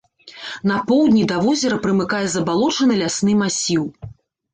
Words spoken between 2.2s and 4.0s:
забалочаны лясны масіў.